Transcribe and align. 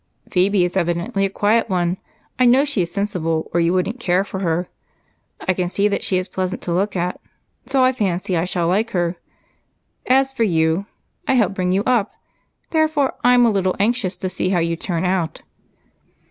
"Phebe 0.31 0.65
is 0.65 0.75
evidently 0.75 1.25
a 1.25 1.29
quiet 1.29 1.69
one. 1.69 1.97
I 2.39 2.45
know 2.47 2.65
she 2.65 2.81
is 2.81 2.91
sensible, 2.91 3.51
or 3.53 3.59
you 3.59 3.71
wouldn't 3.71 3.99
care 3.99 4.23
for 4.23 4.39
her. 4.39 4.67
I 5.47 5.53
can 5.53 5.69
see 5.69 5.87
that 5.89 6.03
she 6.03 6.17
is 6.17 6.27
pleasant 6.27 6.59
to 6.63 6.73
look 6.73 6.95
at, 6.95 7.21
so 7.67 7.83
I 7.83 7.91
fancy 7.91 8.35
I 8.35 8.45
shall 8.45 8.67
like 8.67 8.89
her. 8.97 9.17
As 10.07 10.33
for 10.33 10.41
you, 10.43 10.87
I 11.27 11.35
helped 11.35 11.53
bring 11.53 11.71
you 11.71 11.83
up, 11.83 12.13
therefore 12.71 13.13
I 13.23 13.35
am 13.35 13.45
a 13.45 13.51
little 13.51 13.75
anxious 13.79 14.15
to 14.15 14.27
see 14.27 14.49
how 14.49 14.57
you 14.59 14.75
turn 14.75 15.05
out. 15.05 15.43